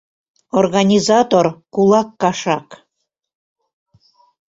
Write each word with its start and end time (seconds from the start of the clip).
Организатор— 0.59 1.45
кулак 1.73 2.09
кашак! 2.21 2.67